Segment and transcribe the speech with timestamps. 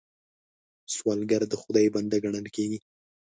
[0.95, 2.79] سوالګر د خدای بنده ګڼل کېږي